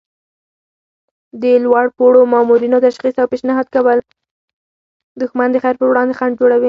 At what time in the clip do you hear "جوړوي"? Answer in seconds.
6.39-6.59